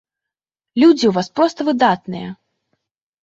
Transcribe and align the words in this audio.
Людзі 0.83 1.05
ў 1.09 1.11
вас 1.17 1.27
проста 1.39 1.67
выдатныя! 1.69 2.29